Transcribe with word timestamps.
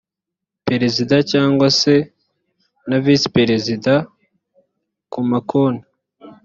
perezida 0.67 1.15
cyangwa 1.31 1.67
se 1.79 1.93
na 2.89 2.97
visi 3.03 3.27
perezida 3.37 3.93
ku 5.11 5.19
ma 5.29 5.39
konti 5.49 5.87